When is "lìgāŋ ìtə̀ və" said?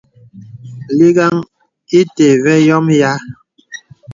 0.97-2.53